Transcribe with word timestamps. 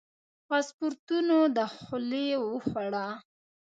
پاسپورتونو 0.47 1.37
دخولي 1.57 2.27
وخوړه. 2.51 3.07